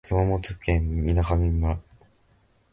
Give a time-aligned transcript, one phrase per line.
[0.07, 1.79] 熊本県水上村